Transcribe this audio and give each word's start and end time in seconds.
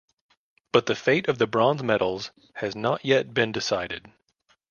But 0.71 0.87
the 0.87 0.95
fate 0.95 1.27
of 1.27 1.37
the 1.37 1.45
bronze 1.45 1.83
medals 1.83 2.31
has 2.55 2.75
not 2.75 3.05
yet 3.05 3.35
been 3.35 3.51
decided. 3.51 4.11